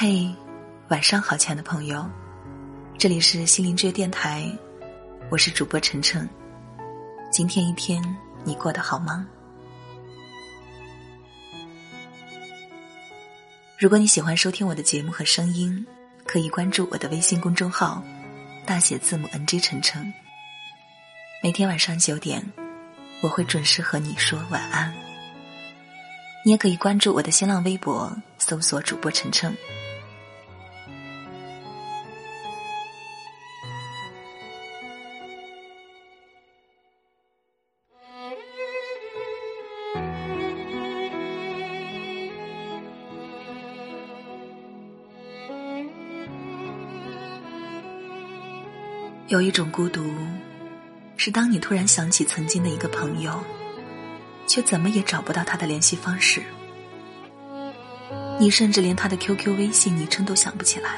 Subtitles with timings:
[0.00, 0.32] 嘿，
[0.90, 2.08] 晚上好，亲爱的朋友，
[2.96, 4.48] 这里是心灵之约电台，
[5.28, 6.30] 我是主播晨晨。
[7.32, 8.00] 今天一天
[8.44, 9.26] 你过得好吗？
[13.76, 15.84] 如果你喜欢收听我的节目和声音，
[16.24, 18.00] 可以关注我的微信公众号，
[18.64, 20.14] 大写字母 NG 晨晨。
[21.42, 22.40] 每天晚上九点，
[23.20, 24.94] 我会准时和你说晚安。
[26.44, 29.52] 你也可以关注我的新浪微博，搜索主播晨晨。
[49.28, 50.10] 有一种孤独，
[51.18, 53.44] 是当你突然想起曾经的一个朋友，
[54.46, 56.42] 却怎么也找不到他的联系方式。
[58.40, 60.96] 你甚至连他的 QQ、微信昵称都想不起来。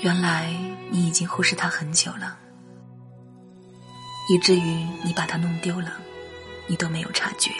[0.00, 0.54] 原来
[0.90, 2.36] 你已经忽视他很久了，
[4.28, 5.94] 以至于你把他弄丢了，
[6.66, 7.50] 你都没有察觉。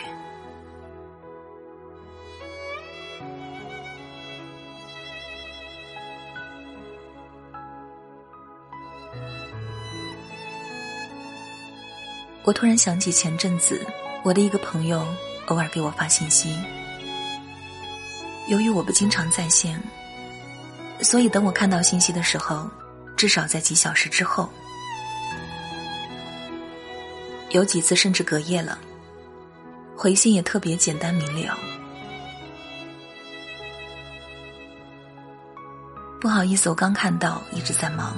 [12.50, 13.86] 我突然想起前阵子，
[14.24, 15.06] 我的一个朋友
[15.46, 16.52] 偶尔给我发信息。
[18.48, 19.80] 由于我不经常在线，
[21.00, 22.68] 所以等我看到信息的时候，
[23.16, 24.50] 至少在几小时之后。
[27.50, 28.76] 有几次甚至隔夜了，
[29.96, 31.56] 回信也特别简单明了。
[36.20, 38.16] 不好意思，我刚看到，一直在忙。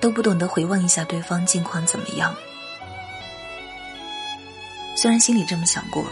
[0.00, 2.34] 都不懂得回望一下对方近况怎么样。
[4.96, 6.04] 虽然心里这么想过，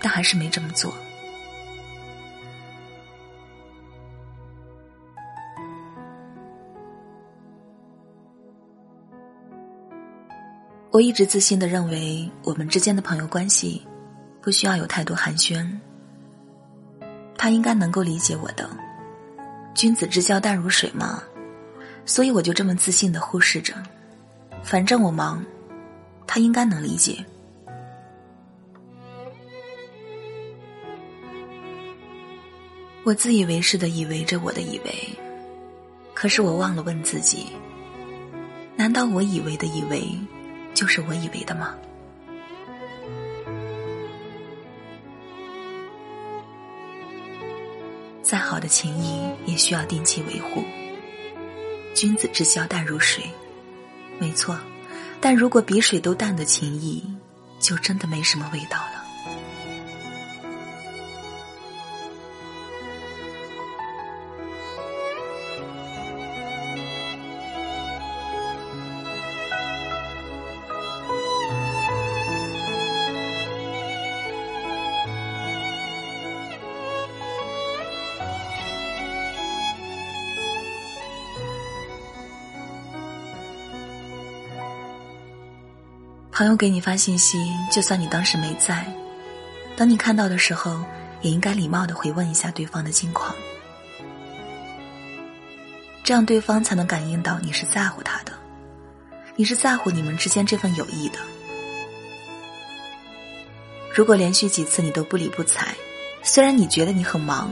[0.00, 0.92] 但还是没这么做。
[10.90, 13.84] 我一直自信的认为，我们之间的朋友关系
[14.40, 15.68] 不需要有太多寒暄。
[17.36, 18.70] 他应该能够理解我的，
[19.74, 21.20] 君子之交淡如水嘛。
[22.06, 23.74] 所以我就这么自信的忽视着，
[24.62, 25.44] 反正我忙，
[26.26, 27.24] 他应该能理解。
[33.04, 34.94] 我自以为是的以为着我的以为，
[36.14, 37.48] 可是我忘了问自己：
[38.76, 40.08] 难道我以为的以为，
[40.72, 41.74] 就是我以为的吗？
[48.22, 50.62] 再好的情谊也需要定期维护。
[51.94, 53.24] 君子之交淡如水，
[54.18, 54.58] 没错，
[55.20, 57.02] 但如果比水都淡的情谊，
[57.60, 58.93] 就真的没什么味道了。
[86.36, 87.38] 朋友给你发信息，
[87.70, 88.84] 就算你当时没在，
[89.76, 90.82] 等你看到的时候，
[91.22, 93.32] 也应该礼貌的回问一下对方的近况，
[96.02, 98.32] 这样对方才能感应到你是在乎他的，
[99.36, 101.20] 你是在乎你们之间这份友谊的。
[103.94, 105.68] 如果连续几次你都不理不睬，
[106.24, 107.48] 虽然你觉得你很忙，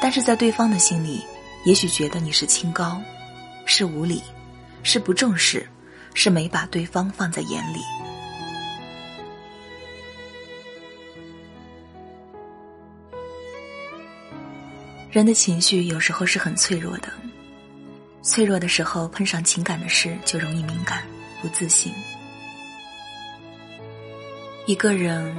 [0.00, 1.22] 但是在对方的心里，
[1.66, 3.02] 也许觉得你是清高，
[3.66, 4.22] 是无理，
[4.82, 5.68] 是不重视，
[6.14, 7.80] 是没把对方放在眼里。
[15.14, 17.08] 人的情绪有时候是很脆弱的，
[18.20, 21.04] 脆弱的时候碰上情感的事就容易敏感、
[21.40, 21.94] 不自信。
[24.66, 25.32] 一个人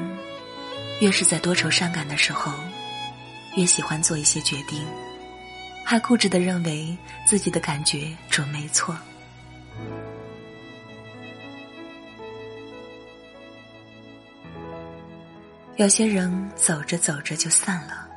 [1.02, 2.54] 越是在多愁善感的时候，
[3.58, 4.82] 越喜欢做一些决定，
[5.84, 8.98] 还固执的认为自己的感觉准没错。
[15.76, 18.15] 有些人走着走着就散了。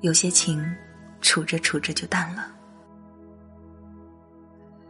[0.00, 0.64] 有些情，
[1.20, 2.46] 处着处着就淡了。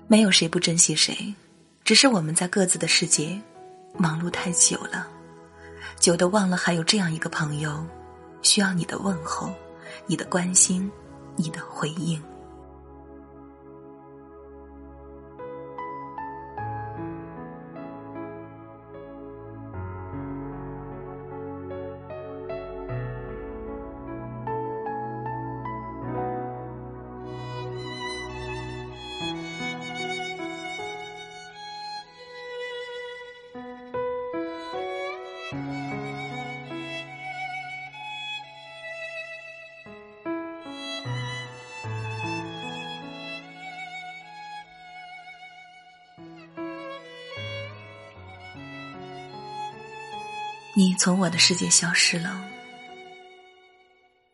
[0.09, 1.35] 没有谁不珍惜谁，
[1.85, 3.41] 只是我们在各自的世界
[3.97, 5.09] 忙碌太久了，
[5.99, 7.85] 久的忘了还有这样一个朋友，
[8.43, 9.53] 需要你的问候，
[10.07, 10.91] 你的关心，
[11.37, 12.23] 你的回应。
[50.79, 52.39] 你从我的世界消失了，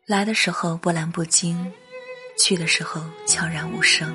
[0.06, 1.72] 来的时候波澜不惊，
[2.36, 4.12] 去的时候悄然无声，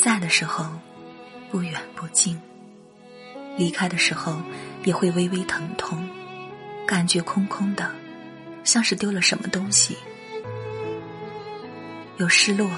[0.00, 0.70] 在的时候
[1.50, 2.40] 不远不近，
[3.56, 4.40] 离开的时候
[4.84, 6.08] 也会微微疼痛，
[6.86, 7.92] 感觉空空的，
[8.62, 9.96] 像是丢了什么东西，
[12.18, 12.70] 有失落，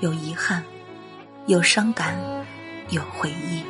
[0.00, 0.64] 有遗憾，
[1.48, 2.18] 有伤感，
[2.88, 3.62] 有回忆。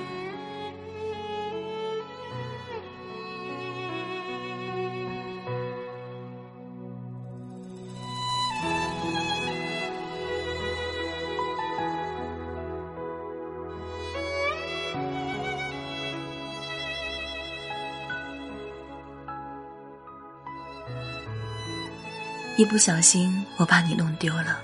[22.56, 24.61] 一不小心，我把你弄丢了。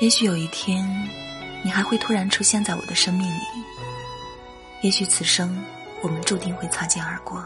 [0.00, 0.86] 也许有一天，
[1.64, 3.42] 你还会突然出现在我的生命里。
[4.82, 5.60] 也许此生
[6.00, 7.44] 我们注定会擦肩而过。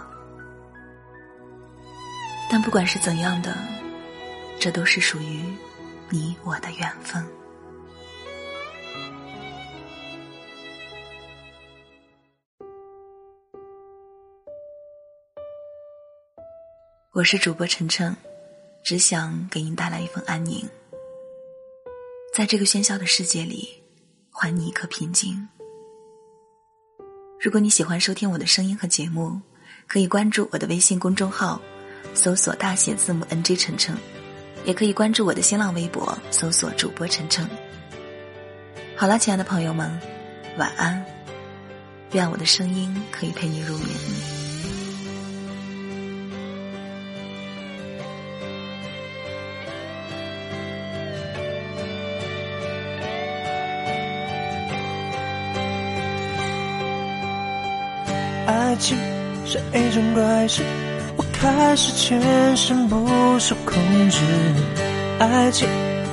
[2.51, 3.57] 但不管是怎样的，
[4.61, 5.43] 这都是属于
[6.11, 7.27] 你我的缘分。
[17.15, 18.17] 我是主播晨晨，
[18.83, 20.67] 只想给您带来一份安宁。
[22.33, 23.69] 在这个喧嚣的世界里，
[24.31, 25.47] 还你一颗平静。
[27.39, 29.39] 如果你喜欢收听我的声音和节目，
[29.87, 31.61] 可以关注我的微信公众号，
[32.15, 33.95] 搜索大写字母 NG 晨晨，
[34.65, 37.47] 也可以关注我的新浪微博，搜索主播晨晨。
[38.97, 40.01] 好了，亲爱的朋友们，
[40.57, 41.05] 晚安。
[42.13, 44.42] 愿我的声音可以陪你入眠。
[58.47, 58.97] 爱情
[59.47, 60.63] 是一种怪事，
[61.17, 63.07] 我开始全身不
[63.39, 63.77] 受控
[64.11, 64.19] 制。
[65.19, 65.69] 爱情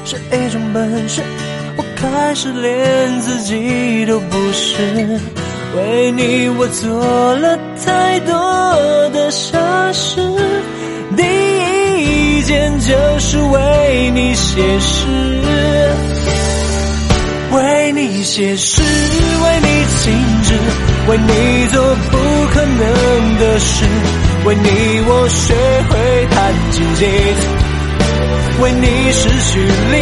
[0.06, 1.22] 是一种本事，
[1.78, 5.20] 我开始连自己都不是。
[5.76, 8.34] 为你我做了太多
[9.10, 10.20] 的傻事，
[11.16, 15.06] 第一件就是为你写诗，
[17.90, 19.68] 为你写诗，为你
[20.04, 20.14] 静
[20.44, 20.54] 止。
[21.08, 21.82] 为你做
[22.12, 22.18] 不
[22.54, 23.84] 可能的事，
[24.46, 25.56] 为你我学
[25.90, 27.42] 会弹琴写字，
[28.62, 29.98] 为你失去理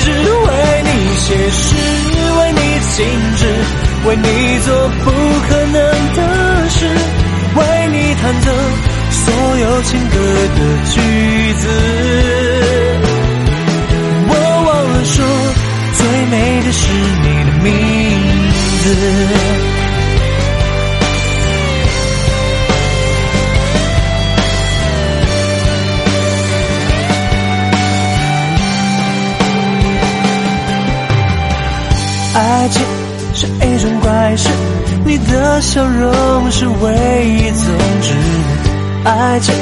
[0.00, 0.52] 智，为
[0.84, 1.64] 你写诗，
[2.36, 2.60] 为你
[2.92, 3.08] 静
[3.38, 3.42] 止，
[4.04, 4.28] 为你
[4.66, 4.68] 做
[5.02, 5.10] 不
[5.48, 5.80] 可能
[6.12, 6.20] 的
[6.68, 6.84] 事，
[7.56, 7.58] 为
[7.88, 8.52] 你弹奏
[9.12, 10.14] 所有情歌
[10.56, 10.60] 的
[10.92, 11.00] 句
[11.54, 11.64] 子。
[14.28, 14.32] 我
[14.66, 15.24] 忘了说，
[15.96, 16.34] 最美
[16.66, 16.82] 的是
[17.22, 17.29] 你
[17.62, 17.70] 名
[18.82, 18.84] 字。
[32.32, 32.82] 爱情
[33.34, 34.48] 是一种怪事，
[35.04, 38.14] 你的笑容是唯一宗旨。
[39.04, 39.54] 爱情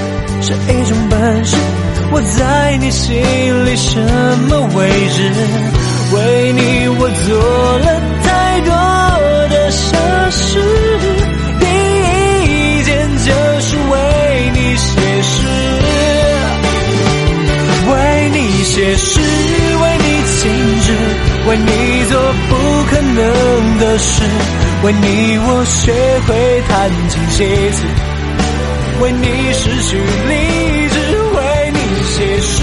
[0.43, 1.57] 是一种本事，
[2.13, 3.17] 我在你心
[3.65, 4.01] 里什
[4.49, 5.33] 么位置？
[6.11, 7.78] 为你我做
[21.49, 24.23] 为你做不可能的事
[24.85, 25.93] 为你我学
[26.27, 27.87] 会弹琴写词
[29.01, 30.99] 为你失去理智
[31.37, 32.63] 为你写诗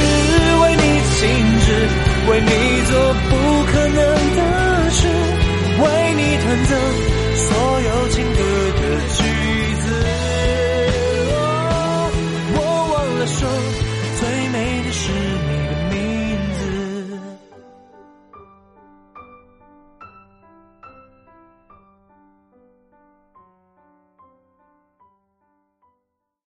[0.61, 0.83] 为你
[1.17, 1.25] 静
[1.65, 1.67] 止
[2.29, 2.51] 为你
[2.91, 3.33] 做不
[3.71, 3.97] 可能
[4.35, 5.07] 的事
[5.81, 7.14] 为你弹奏